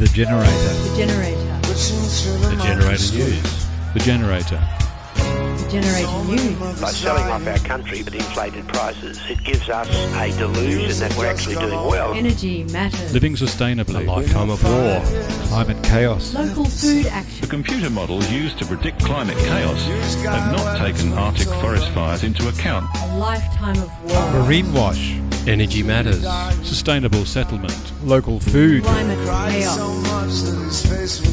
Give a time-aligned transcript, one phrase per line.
[0.00, 0.50] The Generator.
[0.50, 1.60] The Generator.
[1.60, 3.66] The Generator News.
[3.92, 4.68] The Generator.
[5.14, 6.80] The Generator News.
[6.80, 11.26] By selling off our country at inflated prices, it gives us a delusion that we're
[11.26, 12.14] actually doing well.
[12.14, 13.12] Energy Matters.
[13.12, 14.06] Living sustainably.
[14.06, 15.02] A lifetime of war.
[15.48, 16.32] Climate chaos.
[16.32, 17.42] Local food action.
[17.42, 19.84] The computer models used to predict climate chaos
[20.24, 22.86] have not taken Arctic forest fires into account.
[22.96, 24.42] A lifetime of war.
[24.44, 25.20] Marine wash.
[25.46, 26.22] Energy matters.
[26.66, 27.92] Sustainable settlement.
[28.04, 28.84] Local food.
[28.84, 30.82] Climate chaos.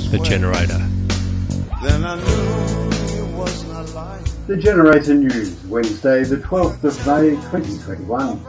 [0.10, 0.78] The Generator.
[4.48, 8.40] The Generator News, Wednesday, the 12th of May 2021.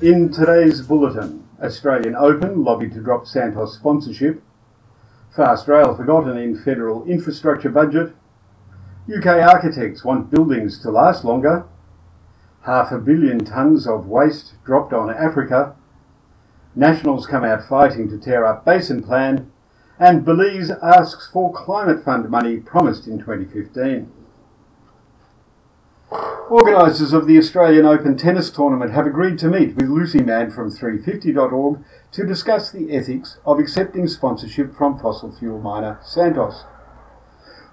[0.00, 4.42] In today's bulletin, Australian Open lobbied to drop Santos sponsorship,
[5.36, 8.14] fast rail forgotten in federal infrastructure budget,
[9.14, 11.66] UK architects want buildings to last longer,
[12.64, 15.74] half a billion tonnes of waste dropped on Africa,
[16.74, 19.50] Nationals come out fighting to tear up Basin Plan,
[19.98, 24.10] and Belize asks for climate fund money promised in 2015.
[26.50, 30.70] Organisers of the Australian Open Tennis Tournament have agreed to meet with Lucy Manne from
[30.70, 36.64] 350.org to discuss the ethics of accepting sponsorship from fossil fuel miner Santos.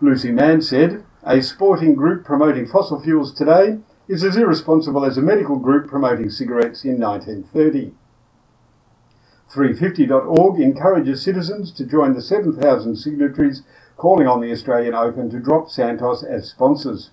[0.02, 3.80] Lucy Manne said, A sporting group promoting fossil fuels today
[4.10, 7.94] is as irresponsible as a medical group promoting cigarettes in 1930.
[9.54, 13.62] 350.org encourages citizens to join the 7,000 signatories
[13.98, 17.12] calling on the Australian Open to drop Santos as sponsors.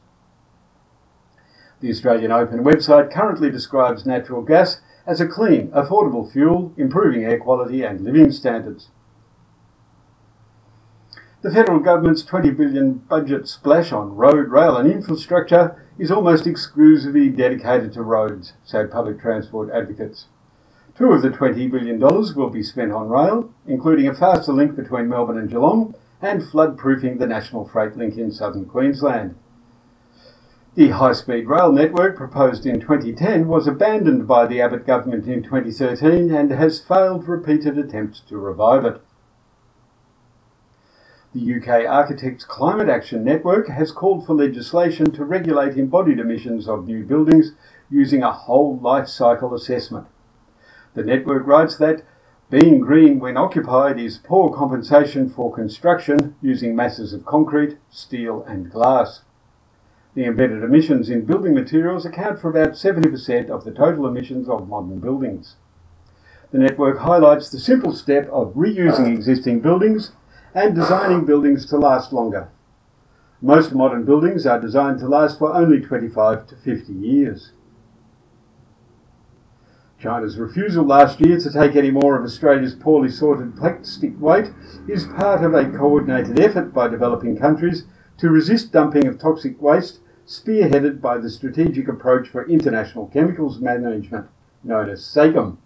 [1.81, 7.39] The Australian Open website currently describes natural gas as a clean, affordable fuel, improving air
[7.39, 8.89] quality and living standards.
[11.43, 17.29] The federal government's 20 billion budget splash on road, rail and infrastructure is almost exclusively
[17.29, 20.27] dedicated to roads, say public transport advocates.
[20.97, 25.09] Two of the $20 billion will be spent on rail, including a faster link between
[25.09, 29.37] Melbourne and Geelong and flood-proofing the National Freight Link in southern Queensland.
[30.75, 36.35] The high-speed rail network proposed in 2010 was abandoned by the Abbott government in 2013
[36.35, 39.03] and has failed repeated attempts to revive it.
[41.37, 46.87] The UK Architects Climate Action Network has called for legislation to regulate embodied emissions of
[46.87, 47.53] new buildings
[47.91, 50.07] using a whole life cycle assessment.
[50.95, 52.05] The network writes that
[52.49, 58.73] being green when occupied is poor compensation for construction using masses of concrete, steel, and
[58.73, 59.21] glass.
[60.15, 64.71] The embedded emissions in building materials account for about 70% of the total emissions of
[64.71, 65.57] modern buildings.
[66.51, 70.13] The network highlights the simple step of reusing existing buildings
[70.57, 72.49] and designing buildings to last longer.
[73.43, 77.53] Most modern buildings are designed to last for only 25 to 50 years.
[80.01, 84.53] China's refusal last year to take any more of Australia's poorly sorted plastic waste
[84.89, 87.85] is part of a coordinated effort by developing countries
[88.17, 94.27] to resist dumping of toxic waste, spearheaded by the Strategic Approach for International Chemicals Management,
[94.65, 95.59] known as SACM.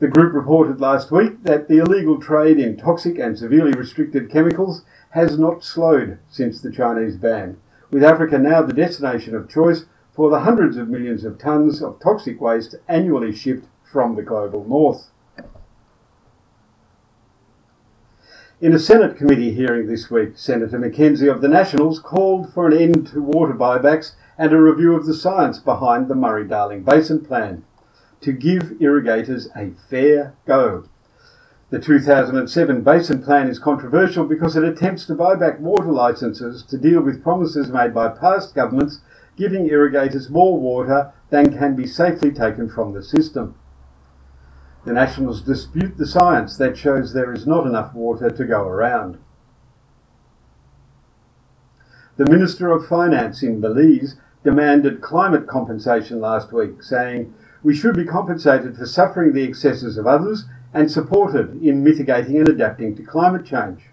[0.00, 4.84] The group reported last week that the illegal trade in toxic and severely restricted chemicals
[5.10, 7.56] has not slowed since the Chinese ban,
[7.90, 11.98] with Africa now the destination of choice for the hundreds of millions of tonnes of
[11.98, 15.10] toxic waste annually shipped from the global north.
[18.60, 22.76] In a Senate committee hearing this week, Senator McKenzie of the Nationals called for an
[22.76, 27.24] end to water buybacks and a review of the science behind the Murray Darling Basin
[27.24, 27.64] Plan
[28.20, 30.84] to give irrigators a fair go.
[31.70, 36.78] The 2007 Basin Plan is controversial because it attempts to buy back water licences to
[36.78, 39.00] deal with promises made by past governments
[39.36, 43.54] giving irrigators more water than can be safely taken from the system.
[44.84, 49.18] The Nationals dispute the science that shows there is not enough water to go around.
[52.16, 58.04] The Minister of Finance in Belize demanded climate compensation last week, saying, We should be
[58.04, 63.44] compensated for suffering the excesses of others and supported in mitigating and adapting to climate
[63.44, 63.90] change.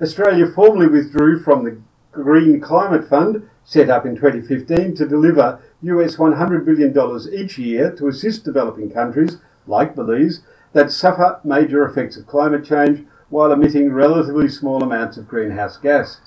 [0.00, 1.78] Australia formally withdrew from the
[2.12, 6.94] Green Climate Fund, set up in 2015 to deliver US $100 billion
[7.32, 10.40] each year to assist developing countries, like Belize,
[10.72, 16.20] that suffer major effects of climate change while emitting relatively small amounts of greenhouse gas.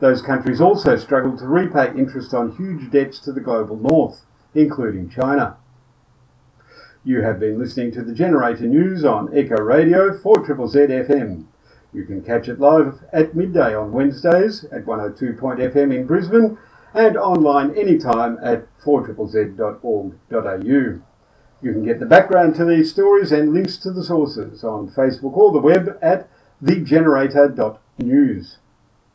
[0.00, 5.08] Those countries also struggle to repay interest on huge debts to the global north, including
[5.08, 5.56] China.
[7.06, 11.44] You have been listening to the Generator News on Echo Radio 4ZZZ FM.
[11.92, 16.56] You can catch it live at midday on Wednesdays at 102.fm in Brisbane
[16.94, 20.62] and online anytime at 4ZZZ.org.au.
[20.64, 21.02] You
[21.60, 25.52] can get the background to these stories and links to the sources on Facebook or
[25.52, 26.30] the web at
[26.62, 28.56] thegenerator.news.